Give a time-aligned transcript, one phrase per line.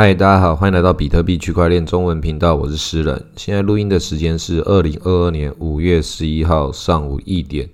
[0.00, 3.20] 嗨，大家好，欢迎来到比特币区块链中文频道，我是诗人。
[3.34, 7.68] 现在录音的时间是二零二二年五月十一号上午一点。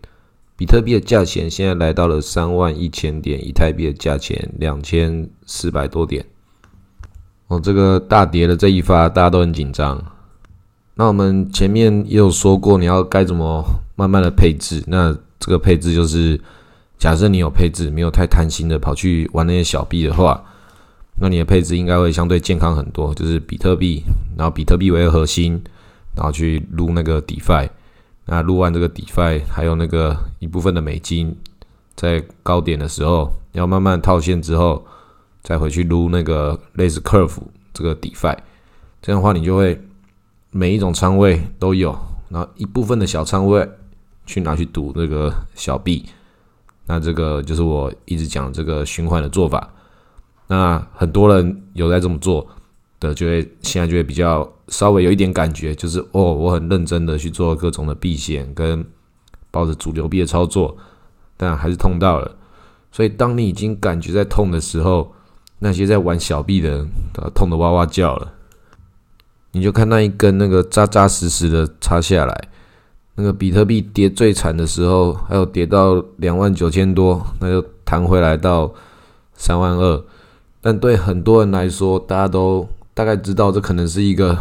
[0.56, 6.24] 比特币的价钱现在来到了三万一千点，以太币的价钱两千四百多点。
[7.48, 10.02] 哦，这个大跌的这一发，大家都很紧张。
[10.94, 13.62] 那我们前面也有说过，你要该怎么
[13.96, 14.82] 慢慢的配置。
[14.86, 16.40] 那这个配置就是，
[16.96, 20.42] 假设你有配置，没有太贪心的跑去玩那些小币的话。
[21.16, 24.02] 那你的配置应该会相对健康很多，就是比特币，
[24.36, 25.62] 然后比特币为核心，
[26.16, 27.68] 然后去撸那个 DeFi，
[28.26, 31.36] 那撸完这个 DeFi，还有那个一部分的美金，
[31.94, 34.84] 在高点的时候要慢慢套现之后，
[35.42, 37.38] 再回去撸那个类似 Curve
[37.72, 38.36] 这个 DeFi，
[39.00, 39.80] 这样的话你就会
[40.50, 41.96] 每一种仓位都有，
[42.28, 43.68] 然后一部分的小仓位
[44.26, 46.04] 去拿去赌那个小币，
[46.86, 49.70] 那这个就是我一直讲这个循环的做法。
[50.54, 52.46] 那很多人有在这么做
[53.00, 58.84] 的，就会现在就会比较稍微有一点感觉，就是哦，我很认真的去做各种的避险跟
[59.50, 60.76] 抱着主流币的操作，
[61.36, 62.36] 但还是痛到了。
[62.92, 65.12] 所以当你已经感觉在痛的时候，
[65.58, 66.88] 那些在玩小币的人
[67.34, 68.32] 痛的哇哇叫了。
[69.50, 72.48] 你就看那一根那个扎扎实实的插下来，
[73.16, 78.72] 那个比特币跌最惨的时候，还有跌到两万九千多，那就弹回来到
[79.34, 80.04] 三万二。
[80.66, 84.34] 但对很多人来说，大家都大概知道这可能是一个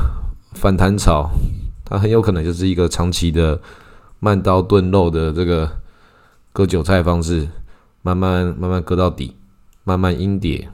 [0.54, 1.30] 反弹潮，
[1.84, 3.60] 它很有可能就是一个长期的
[4.22, 5.70] 慢刀炖肉的这个
[6.54, 7.50] 割韭菜方式，
[8.04, 9.36] 慢慢慢慢割到底，
[9.84, 10.70] 慢慢阴跌，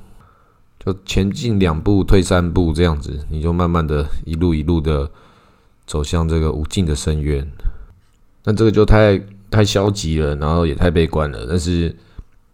[0.85, 5.09] 就前进两步退三步这样子，你就慢慢的一路一路的
[5.87, 7.51] 走向这个无尽的深渊。
[8.43, 11.47] 那这个就太太消极了，然后也太悲观了。
[11.49, 11.97] 但是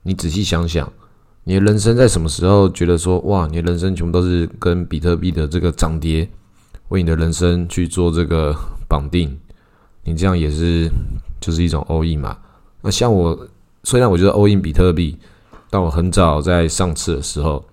[0.04, 0.90] 你仔细想想。
[1.48, 6.28] 你的人生在什么时候觉得说哇，你的人生全部都是跟比特币的这个涨跌
[6.88, 8.52] 为你的人生去做这个
[8.90, 9.38] 绑定？
[10.04, 10.90] 你这样也是
[11.40, 12.36] 就是一种 all in 嘛？
[12.82, 13.48] 那像我，
[13.84, 15.16] 虽然我觉得 all in 比特币，
[15.70, 17.64] 但我很早在上次的时候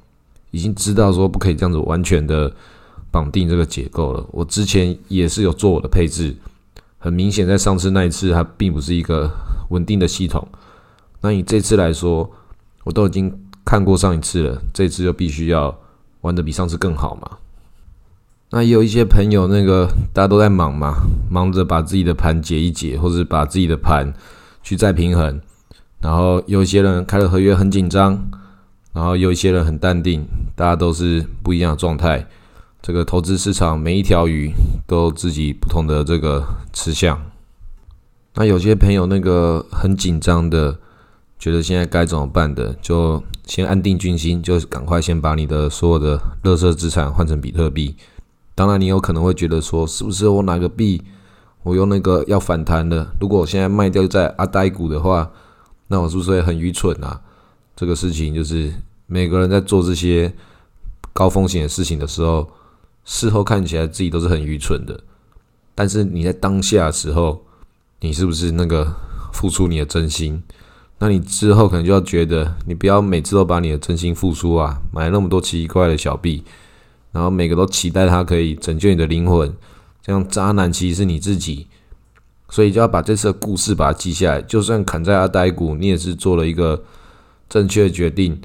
[0.51, 2.55] 已经知道说不可以这样子完全的
[3.11, 4.23] 绑定这个结构了。
[4.33, 6.37] 我之前也是有做我的配置，
[6.99, 9.31] 很明显在上次那一次它并不是一个
[9.71, 10.47] 稳定的系统。
[11.23, 12.31] 那你这次来说，
[12.85, 13.35] 我都已经。
[13.65, 15.79] 看过上一次了，这次就必须要
[16.23, 17.39] 玩的比上次更好嘛。
[18.51, 20.95] 那也有一些朋友，那个大家都在忙嘛，
[21.31, 24.13] 忙着把自己的盘解一解，或者把自己的盘
[24.63, 25.41] 去再平衡。
[26.01, 28.21] 然后有一些人开了合约很紧张，
[28.93, 32.27] 然后有一些人很淡定，大家都是不一样的状态。
[32.83, 34.53] 这个投资市场每一条鱼
[34.87, 37.19] 都自己不同的这个吃相。
[38.35, 40.79] 那有些朋友那个很紧张的。
[41.39, 43.21] 觉得现在该怎么办的，就
[43.53, 47.95] 先安定军心，就赶快先把你的所有的垃圾资产换成比特币。
[48.55, 51.03] 当然，你有可能会觉得说，是不是我哪个币
[51.63, 53.15] 我用那个要反弹的？
[53.21, 55.31] 如果我现在卖掉在阿呆股的话，
[55.89, 57.21] 那我是不是会很愚蠢啊？
[57.77, 58.73] 这个事情就是
[59.07, 60.33] 每个人在做这些
[61.13, 62.49] 高风险的事情的时候，
[63.05, 64.99] 事后看起来自己都是很愚蠢的。
[65.75, 67.45] 但是你在当下的时候，
[68.01, 68.91] 你是不是那个
[69.31, 70.43] 付出你的真心？
[71.03, 76.45] 那你之后可能就要觉得，你不要每次都把你的真心付出啊，买那么多奇怪的小币，
[77.11, 79.53] 然后每个都期待它可以拯救你的灵魂，
[80.01, 81.67] 这样渣男其实是你自己，
[82.49, 84.43] 所以就要把这次的故事把它记下来。
[84.43, 86.85] 就算砍在阿呆股，你也是做了一个
[87.49, 88.41] 正确的决定，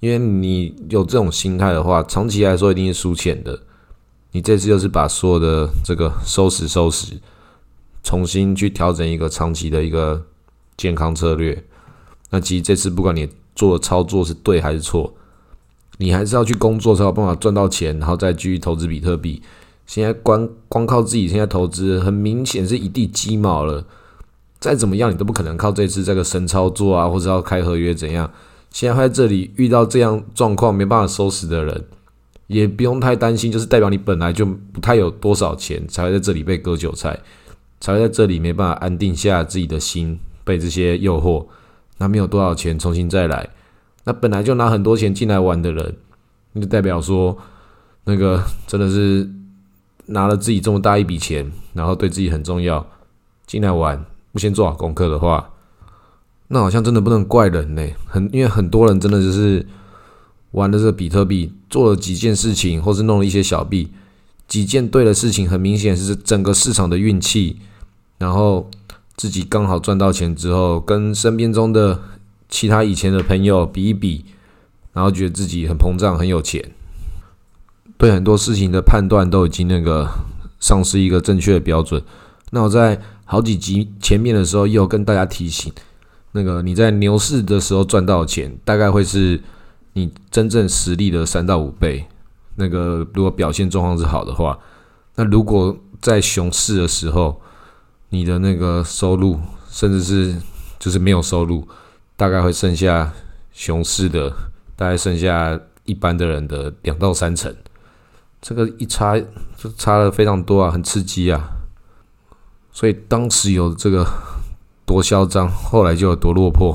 [0.00, 3.56] 因为你有这种心态的话，长期来说一定是输钱的。
[4.32, 7.20] 你这次就是把所有的这个收拾收拾，
[8.02, 10.26] 重新去调整一个长期的一个
[10.76, 11.64] 健康策略。
[12.30, 15.12] 那其实这次不管你做的操作是对还是错，
[15.98, 19.42] 你还是要去工作才有办法赚到钱，然后再继续投资比特币。
[19.86, 23.84] 现在光光靠自己现在投资，很明显是一地鸡毛了。
[24.60, 28.30] 再怎么样，你都不可能靠这次这个神操作啊，或者要开合约怎样。
[28.70, 31.84] 现在在这里遇到这样状况没办法收拾的人，
[32.46, 37.18] 也不用太担心，就是代表你本来就不太有多少钱，才会在这里被割韭菜，
[37.80, 41.44] 才会在这里没办法安定下自己的心，被这些诱惑。
[42.00, 43.50] 那没有多少钱，重新再来。
[44.04, 45.94] 那本来就拿很多钱进来玩的人，
[46.54, 47.36] 那就代表说，
[48.04, 49.30] 那个 真的是
[50.06, 52.84] 拿了自己这么大一笔钱，然后对自己很重要，
[53.46, 54.02] 进来玩
[54.32, 55.50] 不先做好功课的话，
[56.48, 57.86] 那好像真的不能怪人呢。
[58.06, 59.66] 很因为很多人真的就是
[60.52, 63.92] 玩的这个比特币，做了几件事情，或是弄了一些小币，
[64.48, 67.58] 几件对的事情，很明显是整个市场的运气，
[68.16, 68.70] 然后。
[69.20, 72.00] 自己刚好赚到钱之后，跟身边中的
[72.48, 74.24] 其他以前的朋友比一比，
[74.94, 76.72] 然后觉得自己很膨胀、很有钱。
[77.98, 80.08] 对很多事情的判断都已经那个
[80.58, 82.02] 丧失一个正确的标准。
[82.52, 85.70] 那我在好几集前面的时候，又跟大家提醒，
[86.32, 89.38] 那个你在牛市的时候赚到钱，大概会是
[89.92, 92.06] 你真正实力的三到五倍。
[92.56, 94.58] 那个如果表现状况是好的话，
[95.16, 97.38] 那如果在熊市的时候，
[98.10, 99.38] 你的那个收入，
[99.70, 100.36] 甚至是
[100.78, 101.66] 就是没有收入，
[102.16, 103.12] 大概会剩下
[103.52, 104.30] 熊市的，
[104.76, 107.54] 大概剩下一般的人的两到三成。
[108.42, 109.18] 这个一差
[109.56, 111.50] 就差了非常多啊，很刺激啊。
[112.72, 114.06] 所以当时有这个
[114.86, 116.74] 多嚣张，后来就有多落魄。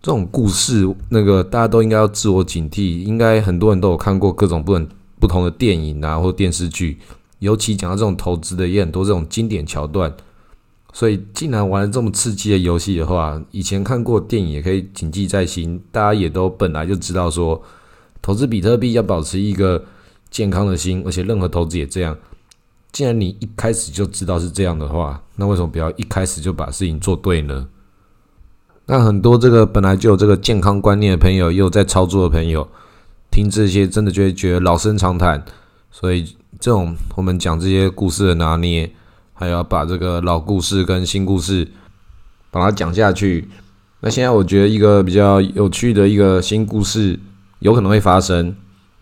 [0.00, 3.02] 这种故事，那个大家都应该要自我警惕。
[3.02, 4.88] 应该很多人都有看过各种不同
[5.18, 6.98] 不同的电影啊，或电视剧。
[7.38, 10.14] 尤其讲到这种投资的，也很多这种经典桥段。
[10.92, 15.82] 所以，既然玩了这么刺激的游戏的话，以前看过电影也可以谨记在心。
[15.92, 17.62] 大家也都本来就知道说，
[18.22, 19.84] 投资比特币要保持一个
[20.30, 22.16] 健康的心，而且任何投资也这样。
[22.92, 27.68] 既然你一开始就知道是这样的话，那为什么不要一开始就把事情做对呢？
[28.86, 32.66] 那很多这个本来就有这个健康观念的朋友，也有在操作的朋友，
[33.30, 35.44] 听这些真的就会觉得老生常谈。
[35.90, 38.90] 所以这种我们讲这些故事的拿捏，
[39.34, 41.68] 还要把这个老故事跟新故事
[42.50, 43.48] 把它讲下去。
[44.00, 47.18] 那现在我觉得一个比较有趣的一个新故事
[47.60, 48.54] 有可能会发生，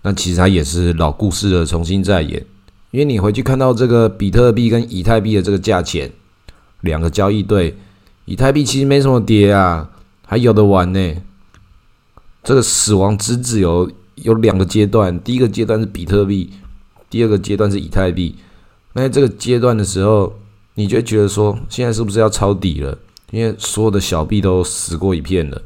[0.02, 2.44] 那其实它也是老故事的重新再演。
[2.90, 6.12] 因为你回去看到这个比特币跟以太币的这个价钱，
[6.80, 7.76] 两个交易对，
[8.24, 9.90] 以太币其实没什么跌啊，
[10.24, 11.14] 还有的玩呢。
[12.44, 16.52] 这个死亡之子有有两个阶段，第一个阶段是比特币，
[17.14, 18.34] 第二个阶段是以太币。
[18.94, 20.34] 那在这个阶段的时候，
[20.74, 22.98] 你就觉得说，现在是不是要抄底了？
[23.30, 25.62] 因为所有的小币都死过一片了，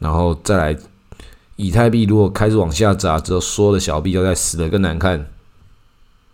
[0.00, 0.76] 然后再来
[1.54, 5.24] 以太币如果开始往下砸，之后所有的小币都在死的更难看。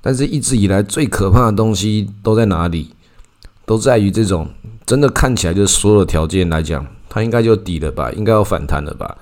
[0.00, 2.94] 但是一直以来最可怕的东西都在哪里？
[3.67, 4.49] 都在于这种
[4.87, 9.19] 真的看起来就是所有的条件来讲，它应该就底了吧，应该要反弹了吧？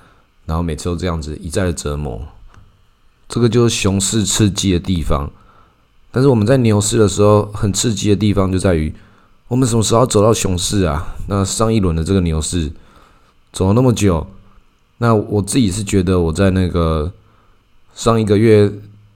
[0.46, 2.22] 然后每次都这样子一再的折磨，
[3.34, 5.28] 这个就是熊市刺激的地方。
[6.12, 8.94] 但是我们在牛市的时候，很刺激的地方就在于，
[9.48, 11.16] 我们什么时候走到熊市啊？
[11.26, 12.70] 那上一轮的这个牛市
[13.52, 14.24] 走了那么久，
[14.98, 17.12] 那我自己是觉得我在那个
[17.92, 18.72] 上一个月。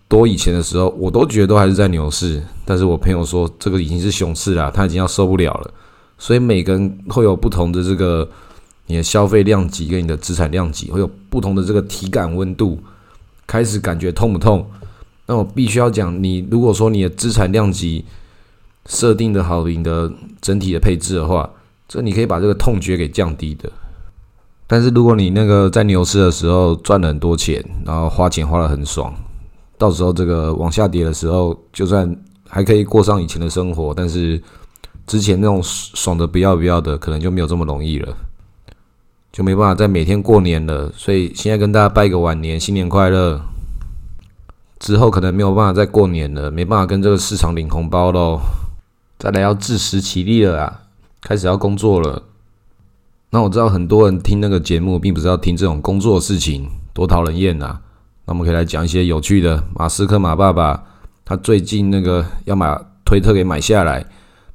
[0.09, 5.71] 多以前的时候，我都觉得都还是在牛市，但是我朋友说这个已经是熊市了，他已经要受不了了。
[6.17, 8.27] 所以每个人会有不同的这个
[8.87, 12.79] 你的消费量级跟你的资产量级会有不同的这个体感温度，
[13.49, 14.65] 开始感觉痛不痛？
[15.27, 18.05] 那我必须要讲，你如果说你的资产量级
[18.87, 20.11] 设定的好，你的
[20.41, 21.51] 整体的配置的话，
[21.89, 23.69] 这你可以把这个痛觉给降低的。
[24.67, 29.13] 但是如果你那个在牛市的时候赚了很多钱，然后花钱花的很爽。
[29.79, 32.15] 到时候这个往下跌的时候，就算
[32.49, 34.43] 还可以过上以前的生活，但是
[35.07, 38.15] 之前那种爽的不要不要的，可能就没有这么容易了，
[39.39, 40.93] 就没办法再每天过年了。
[40.97, 43.41] 所以现在跟大家拜个晚年，新年快乐。
[44.81, 48.41] 之后可能没有办法再过年了，没办法跟这个市场领红包喽。
[49.17, 50.81] 再来要自食其力了啊，
[51.21, 52.25] 开始要工作了。
[53.31, 57.79] 那我知道很多人听那个节目，并不是要听这种工作事情，多讨人厌呐。
[58.25, 59.63] 那我们可以来讲一些有趣的。
[59.73, 60.83] 马斯克马爸爸
[61.25, 64.05] 他最近那个要把推特给买下来，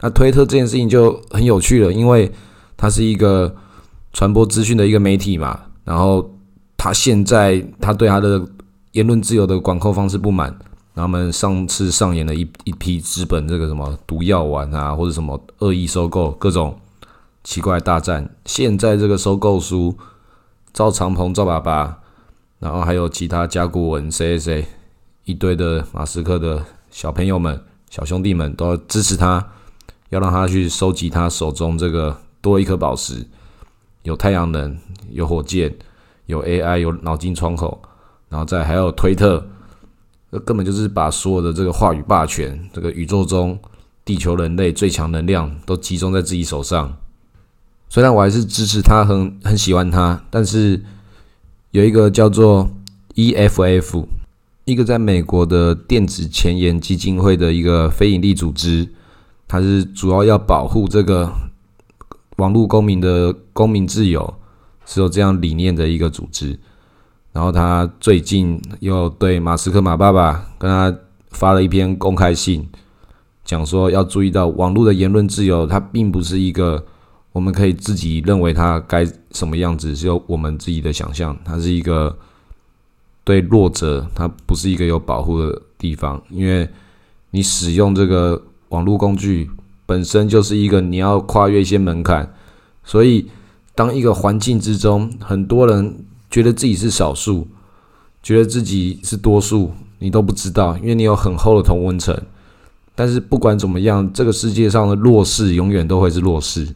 [0.01, 2.29] 那推特这件事情就很有趣了，因为
[2.75, 3.55] 它是一个
[4.13, 5.60] 传播资讯的一个媒体嘛。
[5.84, 6.34] 然后
[6.77, 8.41] 他现在他对他的
[8.93, 10.48] 言论自由的管控方式不满，
[10.93, 16.79] 然后们上次上演了一一批资本这个什么毒药丸啊，或者什么恶意收购各种
[17.43, 18.34] 奇怪大战。
[18.46, 19.98] 现在这个收购书，
[20.72, 22.00] 赵长鹏赵爸爸。
[22.60, 24.67] 然后还有其他甲骨文谁谁谁
[25.25, 29.46] 一堆的马斯克的小朋友们、小兄弟们都要支持他，
[30.12, 33.27] 要让他去收集他手中这个多一颗宝石，
[34.03, 34.77] 有太阳能、
[35.10, 35.74] 有火箭、
[36.27, 37.81] 有 AI、有脑筋窗口，
[38.29, 39.45] 然后再还有推特，
[40.29, 43.60] 那根本就是把所有的这个话语霸权，这个宇宙中
[44.05, 46.95] 地球人类最强能量都集中在自己手上。
[47.89, 50.81] 虽然我还是支持他，很很喜欢他，但是。
[51.74, 52.69] 有一个叫做
[53.15, 54.05] EFF，
[54.65, 58.88] 一个在美国的电子前沿基金会的一个非营利组织，
[59.48, 61.33] 它是主要要保护这个
[62.37, 64.33] 网络公民的公民自由，
[64.85, 66.59] 是有这样理念的一个组织。
[67.31, 70.95] 然后他最近又对马斯克马爸爸跟他
[71.31, 72.67] 发了一篇公开信，
[73.43, 76.85] 讲说要注意到网络的言论自由，它并不是一个。
[77.31, 81.35] 我们可以自己认为它该什么样子，是由我们自己的想象。
[81.43, 82.15] 它是一个
[83.23, 86.69] 对弱者它不是一个有保护的地方，因为
[87.31, 89.49] 你使用这个网络工具
[89.93, 92.33] 本身就是一个你要跨越一些门槛，
[92.83, 93.27] 所以
[93.75, 97.47] 当一个环境之中，很多人觉得自己是少数，
[98.23, 102.19] 觉得自己是多数，你都不知道，因为你有很厚的同温层。
[102.95, 106.67] 但是不管怎么样，这个世界上的弱势永远都会是弱势，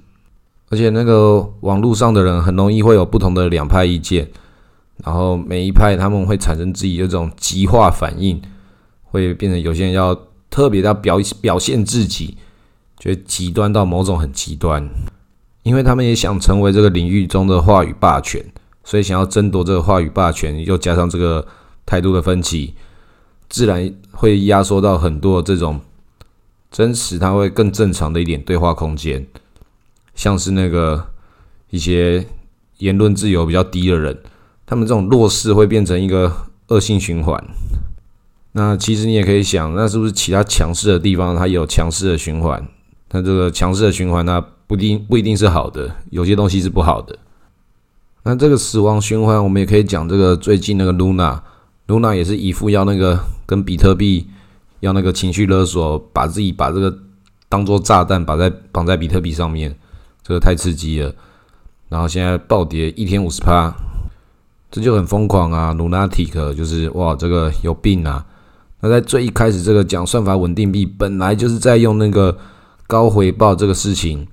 [0.70, 4.30] 而且那个网络上的人很容易会有不同的两派意见，
[5.04, 8.40] 然后每一派他们会产生自己这种极化反应，
[9.06, 10.16] 会变成有些人要
[10.52, 12.38] 特别要表表现自己，
[13.00, 14.88] 觉得极端到某种很极端，
[15.64, 18.44] 因为他们也想成为这个领域中的话语霸权，
[18.84, 21.46] 所以想要争夺这个话语霸权，又加上这个
[21.86, 22.74] 态度的分歧，
[23.50, 25.80] 自然会压缩到很多这种。
[26.70, 29.26] 真实，他会更正常的一点对话空间，
[30.14, 31.08] 像是那个
[31.70, 32.26] 一些
[32.80, 34.22] 言论自由比较低的人，
[34.66, 36.30] 他们这种弱势会变成一个
[36.68, 37.42] 恶性循环。
[38.52, 42.68] 那其实你也可以想，那是不是其他强势的地方它有强势的循环？
[43.12, 47.18] 那这个强势的循环，呢不一定不一定是好的，有些东西是不好的。
[48.24, 54.28] 那这个死亡循环，我们也可以讲这个最近那个 Luna，Luna 也是一副要那个跟比特币。
[54.80, 56.96] 要那个情绪勒索，把自己把这个
[57.50, 59.76] 当做炸弹绑在绑在比特币上面，
[60.22, 61.12] 这个太刺激了。
[61.90, 63.74] 然后现在暴跌一天五十趴，
[64.70, 68.24] 这就很疯狂啊！Lunatic 就是哇，这个有病啊！
[68.82, 72.38] 那在最一开始，这个讲算法稳定币本来就是在用那个
[72.88, 74.26] 高回报这个事情，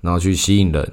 [0.00, 0.92] 然后去吸引人。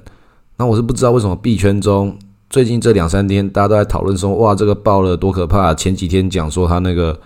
[0.58, 2.18] 那我是不知道为什么币圈中
[2.50, 5.72] 最近这两三天大家都在讨论说，哇，这个爆了多可怕！
[5.72, 7.18] 前几天讲说他那个。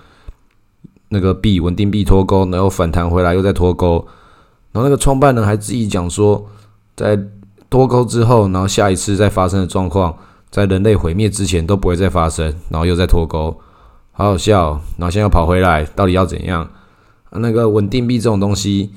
[1.10, 4.06] 那个币稳定币脱钩，然后反弹回来又再脱钩，
[4.72, 6.46] 然后那个创办人还自己讲说，
[6.94, 7.18] 在
[7.70, 10.14] 脱钩之后，然后下一次再发生的状况，
[10.50, 13.58] 在人类毁灭之前都不会再发生，然后又在脱钩，
[14.12, 14.78] 好好笑。
[14.98, 16.68] 然后现在又跑回来，到底要怎样？
[17.30, 18.90] 那个稳定币这种东西，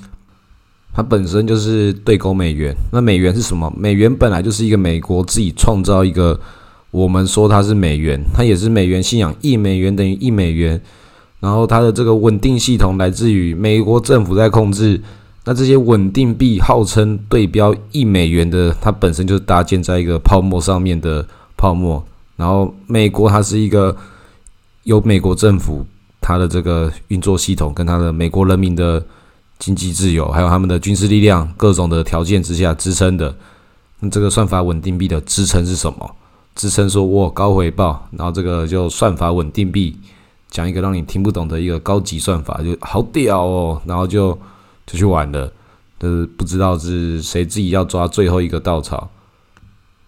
[0.94, 2.76] 它本身就是对勾美元。
[2.92, 3.72] 那美元是什么？
[3.78, 6.40] 美元本来就是一个美国自己创造一个，
[6.92, 10.82] 我们说它是美元，它也是美元信仰，一美元等于一美元。
[11.40, 15.02] 然后它的这个稳定系统来自于美国政府在控制，
[15.44, 21.26] 那这些稳定币号称对标一美元的，它本身就是搭建在一个泡沫上面的
[21.58, 22.04] 泡沫。
[22.36, 23.96] 然后美国它是一个
[24.84, 25.86] 由美国政府
[26.20, 29.04] 它的这个运作系统跟它的美国人民的
[29.62, 33.34] 经济自由，还有他们的军事力量各种的条件之下支撑的。
[34.00, 36.15] 那这个算法稳定币的支撑是什么？
[36.56, 39.96] 支撑说哇高回报，然后这个就算法稳定币。
[40.50, 44.38] 讲一个让你听不懂的一个高级算法，就好屌哦，然后就
[44.86, 45.50] 就去玩了，
[45.98, 49.10] 就是不知道是谁自己要抓最后一个稻草。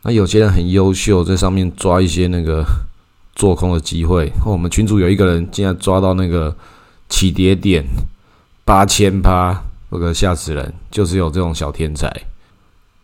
[0.02, 2.66] 那有些人很优秀，在上面抓一些那个
[3.36, 4.30] 做空的机会。
[4.46, 6.54] 我们群主有一个人竟然抓到那个
[7.08, 7.86] 起跌点
[8.66, 10.74] 八千趴，那个吓死人！
[10.90, 12.10] 就是有这种小天才，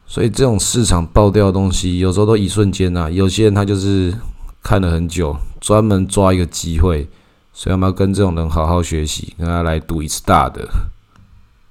[0.06, 3.10] 所以这种市场爆掉的东西，有时候都一瞬间呐。
[3.12, 4.14] 有些人他就是
[4.64, 7.08] 看了很久，专门抓一个机会。
[7.52, 10.66] 所以我们要跟这种人好好学习，跟他来赌一次大的。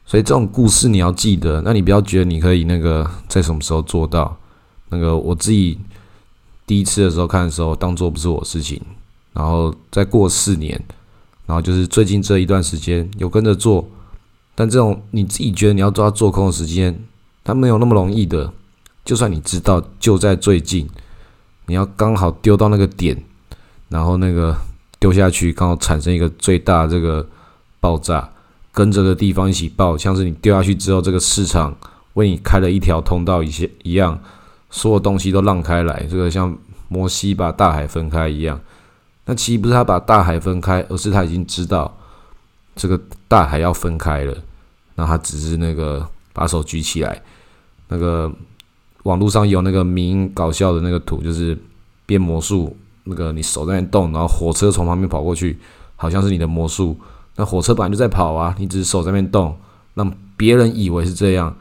[0.04, 4.37] 所以这种故事你要记得，那你不要觉得你可以那个在什么时候做到。
[4.90, 5.78] 那个我自己
[6.66, 8.78] 第一次的时候看的时候，当做不是我事情。
[9.33, 10.78] 然后再过四年，
[11.49, 13.85] 然后就是最近这一段时间有跟着做。
[14.55, 16.97] 但这种你自己觉得你要抓做空的时间，
[17.43, 18.52] 它没有那么容易的。
[19.05, 20.88] 就算你知道就在最近，
[21.67, 23.21] 你要刚好丢到那个点，
[23.88, 24.57] 然后那个。
[25.00, 27.25] 丢下去，刚好产生一个最大这个
[27.78, 28.28] 爆炸，
[28.73, 31.73] 跟这个地方一起爆，像是你丢下去之后，这个市场
[32.14, 34.19] 为你开了一条通道一些一样，
[34.71, 36.52] 所有东西都让开来，这个像
[36.88, 38.61] 摩西把大海分开一样。
[39.28, 41.94] 那其实不是他把大海分开，而是他已经知道
[42.75, 44.35] 这个大海要分开了，
[44.94, 47.20] 那他只是那个把手举起来。
[47.88, 48.32] 那个
[49.02, 51.56] 网络上有那个名搞笑的那个图，就是
[52.06, 52.75] 变魔术。
[53.04, 55.58] 那个你手在那动，然后火车从旁边跑过去，
[55.97, 56.99] 好像是你的魔术。
[57.37, 59.56] 那火车本来就在跑啊，你只是手在那边动，
[59.94, 61.54] 让别人以为是这样。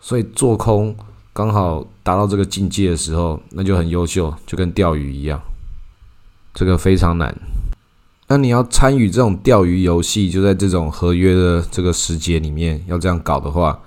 [0.00, 0.94] 所以做空
[1.32, 5.40] 刚好达到这个境界的时候，那就很优秀，就跟钓鱼一样。
[6.56, 7.38] 这个非常难。
[8.28, 13.78] 那你要参与这种钓鱼游戏，就在这种合约的这个时节里面，要这样搞的话，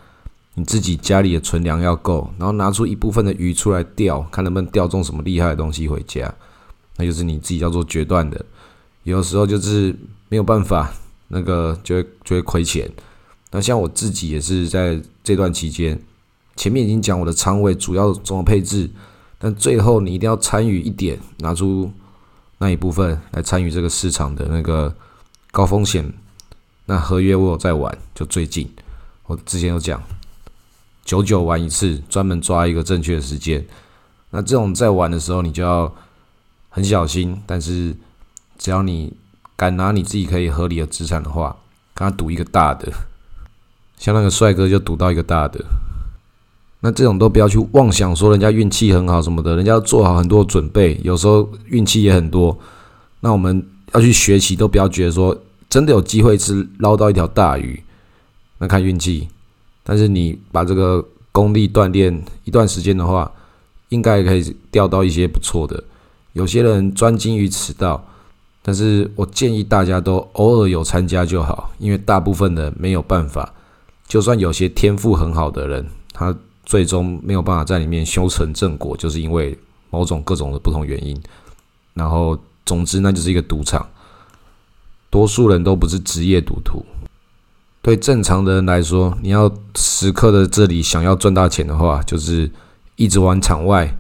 [0.53, 6.31] 你自己家里的存粮要够，然后拿出一部分的鱼出来钓，看能不能钓中什么厉害的东西回家。
[6.95, 8.45] 那就是你自己要做决断的，
[9.03, 9.93] 有时候就是
[10.29, 10.93] 没有办法，
[11.29, 12.89] 那个就会就会亏钱。
[13.51, 15.99] 那像我自己也是在这段期间，
[16.55, 18.89] 前面已经讲我的仓位主要怎么配置，
[19.37, 21.91] 但最后你一定要参与一点，拿出
[22.59, 24.95] 那一部分来参与这个市场的那个
[25.51, 26.13] 高风险。
[26.85, 28.71] 那合约我有在玩，就最近
[29.25, 30.01] 我之前有讲，
[31.03, 33.65] 九九玩一次，专门抓一个正确的时间。
[34.31, 35.93] 那这种在玩的时候，你就要
[36.69, 37.41] 很小心。
[37.45, 37.95] 但是
[38.57, 39.13] 只要你
[39.55, 41.55] 敢拿你自己可以合理的资产的话，
[41.93, 42.91] 跟他赌一个大的，
[43.97, 45.63] 像那个帅哥就赌到一个大的。
[46.81, 52.57] 那这种都不要去妄想说人家运气很好什么的，人家做好很多准备，有时候运气也很多。
[53.19, 55.37] 那我们要去学习，都不要觉得说。
[55.69, 57.83] 真的有机会是捞到一条大鱼，
[58.57, 59.27] 那看运气。
[59.83, 63.31] 但是你把这个功力锻炼一段时间的话，
[63.89, 65.83] 应该可以钓到一些不错的。
[66.33, 68.03] 有些人专精于此道，
[68.63, 73.53] 但是我建议大家都偶尔有参加就好，因为大部分的没有办法。
[74.07, 76.35] 就算有些天赋很好的人，他
[76.69, 79.57] 最终没有办法在里面修成正果，就是因为
[79.89, 81.19] 某种各种的不同原因。
[81.95, 83.89] 然后，总之那就是一个赌场。
[85.09, 86.85] 多数人都不是职业赌徒。
[87.81, 92.47] 对正常的人来说，你要时刻的这里想要赚大钱的话，就是
[92.97, 93.97] 一直玩场外，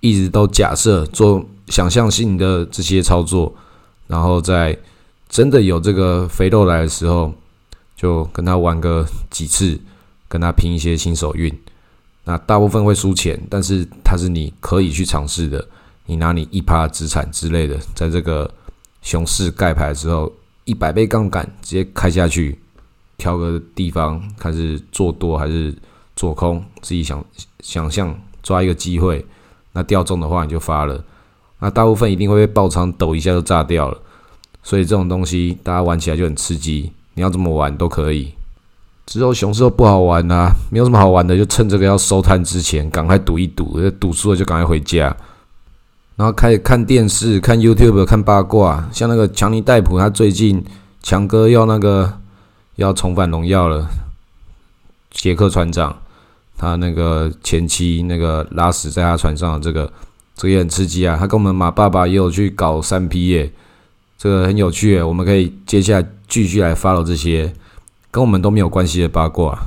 [0.00, 3.54] 一直都假设做想象性的这些操作，
[4.08, 4.76] 然后在
[5.30, 7.32] 真的有这个肥肉来的时候，
[7.96, 9.80] 就跟他玩个几次，
[10.28, 11.50] 跟他拼一些新手运。
[12.24, 15.66] 那大部分会输钱，但是它是你可以去尝试的。
[16.06, 18.50] 你拿你一趴资产之类的，在这个
[19.02, 20.32] 熊市盖牌的时候。
[20.66, 22.56] 一百倍杠杆直接开下去，
[23.16, 25.74] 挑个地方看是做多还是
[26.14, 27.24] 做空，自己想
[27.58, 29.24] 想象抓一个机会，
[29.72, 31.02] 那掉中的话你就发了，
[31.58, 34.00] 那大部分一定会被爆仓抖一下就炸掉了，
[34.62, 38.32] 所以这种东西大家玩起来就很刺激，你要怎么玩都可以。
[39.10, 45.14] 之后熊市都不好玩啊，没有什么好玩的，就趁这个要收摊之前赶快赌一赌，赌输了就赶快回家。
[46.14, 50.64] 然后开始看电视、看 YouTube、看八卦，像那个强尼戴普，他最近
[51.02, 52.20] 强哥要那个
[52.76, 53.90] 要重返荣耀了。
[55.10, 55.98] 杰克船长，
[56.56, 59.92] 他那个前妻那个拉屎在他船上的这个，
[60.36, 61.16] 这个也很刺激啊。
[61.18, 63.50] 他跟我们马爸爸也有去搞三 P 耶，
[64.16, 65.02] 这个很有趣。
[65.02, 67.52] 我们可以接下来继续来 follow 这些
[68.10, 69.58] 跟我们都没有关系的八卦。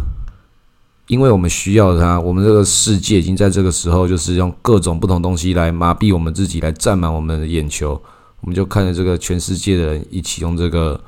[1.07, 8.01] 因为我们需要它，我们这个世界已经在这个时候，就是用各种不同东西来麻痹我们自己，来占满我们的眼球。
[8.39, 10.99] 我们就看着这个全世界的人一起用这个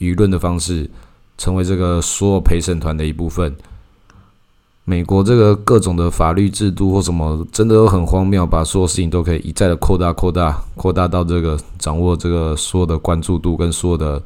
[0.00, 0.90] 舆论的方式，
[1.38, 3.54] 成为这个所有陪审团的一部分。
[4.84, 14.20] 美国这个各种的法律制度或什么，真的都很荒谬，把所有事情都可以一再的扩大、扩大、扩大到这个掌握这个所有的关注度跟所有的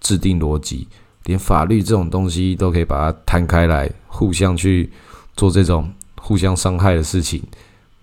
[0.00, 0.86] 制定逻辑。
[1.24, 4.90] 连法律这种东西都可以把它摊开来，互相去
[5.36, 7.42] 做这种互相伤害的事情。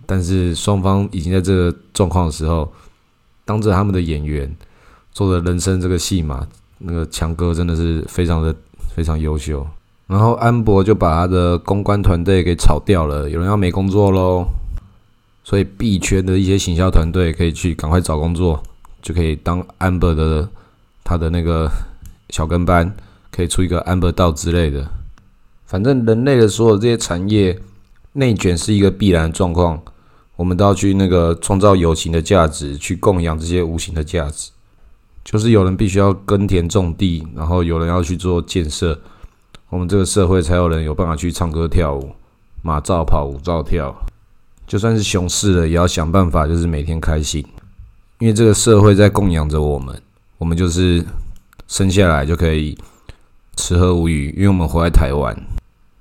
[0.06, 2.72] 但是双方已经在这个状况的时候，
[3.46, 4.54] 当着他们的演员
[5.14, 6.46] 做的人生这个戏码，
[6.80, 8.54] 那个强哥真的是非常的
[8.96, 9.66] 非常优秀。
[10.08, 14.46] 然后安博就把他的公关团队给炒掉了，有人要没工作喽，
[15.44, 18.62] 所以币圈的一些行销团队可以去赶快找工作，
[19.02, 20.50] 就可以当安博的
[21.04, 21.72] 他的那个
[22.32, 22.94] 小跟班。
[23.32, 24.90] 可以出一个 Amber 道之类的，
[25.66, 27.58] 反正人类的所有这些产业
[28.14, 29.82] 内卷是一个必然状况，
[30.36, 34.52] 我们都要去那个创造有形的价值，去供养这些无形的价值。
[35.24, 39.00] 就是有人必须要耕田种地，然后有人要去做建设，
[39.70, 42.12] 我们这个社会才有人有办法去唱歌跳舞，
[42.64, 43.96] 马照跑，舞照跳。
[44.68, 47.46] 就算是熊市了，也要想办法，就是每天开心，
[48.20, 50.02] 因为这个社会在供养着我们，
[50.38, 51.06] 我们就是
[51.68, 52.78] 生下来就可以。
[53.56, 55.36] 吃喝无语，因为我们活在台湾。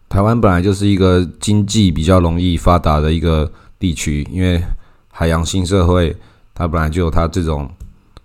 [0.09, 4.61] 台湾本来就是一个经济比较容易发达的一个地区，因为
[5.09, 6.17] 海洋新社会，
[6.53, 7.71] 它本来就有它这种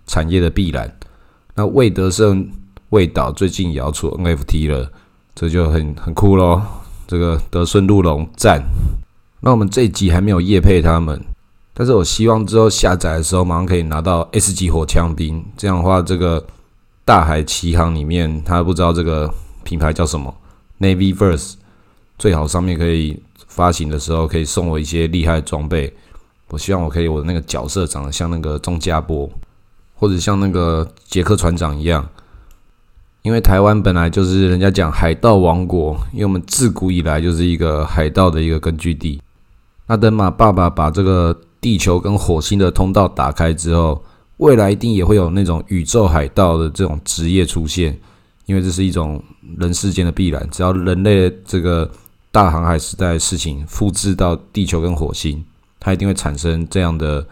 [0.06, 0.92] 产业的必然。
[1.54, 2.48] 那魏德胜、
[2.90, 4.90] 魏导最近也要出 NFT 了，
[5.34, 6.60] 这就很很酷咯。
[7.06, 8.60] 这个德顺鹿龙赞。
[9.40, 11.22] 那我们这一集还没有夜配他们，
[11.72, 16.44] 但是我希望之后下载的时候马上可以拿到 S 级火枪兵，这样的话这个。
[17.06, 20.34] 大海奇航里面，他不知道这个品牌叫什么
[20.80, 21.54] ，Navy Verse，
[22.18, 25.94] 最好上面可以发行的时候可以送我一些厉害的装备。
[26.48, 29.30] 我希望我可以我的那个角色长得像那个钟家波，
[29.94, 32.04] 或者像那个杰克船长一样。
[33.22, 39.22] 因为台湾本来就是人家讲海盗王国，因为我们自古以来就是一个海盗的一个根据地。
[39.86, 44.02] 那等马爸爸把这个地球跟火星的通道打开之后。
[44.38, 47.98] 未来一定也会有那种宇宙海盗的这种职业出现，
[48.44, 49.22] 因为这是一种
[49.58, 50.46] 人世间的必然。
[50.50, 51.90] 只要人类这个
[52.30, 55.42] 大航海时代的事情复制到地球跟火星，
[55.80, 57.26] 它一定会产生这样的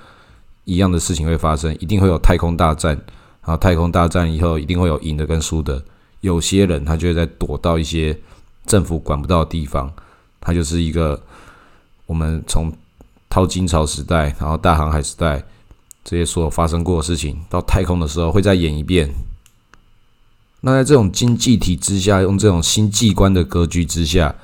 [0.64, 2.99] 一样的事情会发生，一定会有太空大战。
[3.47, 5.83] 然后太空大战以后，一定会有赢的跟输的。
[6.23, 8.19] 有些人他就会在躲到一些
[8.64, 9.93] 政府管不到的地方。
[10.40, 11.23] 他就是一个
[12.07, 12.73] 我们从
[13.29, 15.45] 淘金潮时代，然后大航海时代
[16.05, 19.11] 这些所有发生过的事情，到太空的时候会再演一遍。
[20.61, 24.35] 那在这种经济体之下，用这种星际观的格局之下，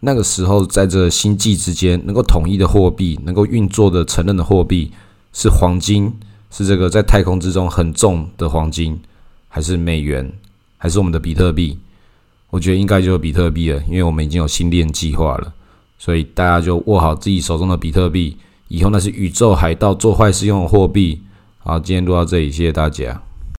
[0.00, 4.92] 那个时候在这星际之间能够统一的货币，能够运作的承认的货币
[5.32, 6.12] 是黄金。
[6.48, 8.98] 是这个在太空之中很重的黄金，
[9.48, 10.32] 还是美元，
[10.78, 11.76] 还是我们的比特币？
[12.48, 15.52] 我觉得应该就是比特币了，因为我们已经有星链计划了，
[15.98, 18.36] 所以大家就握好自己手中的比特币，
[18.68, 21.22] 以后那些宇宙海盗做坏事用的货币。
[21.58, 23.25] 好，今天录到这里，谢谢大家。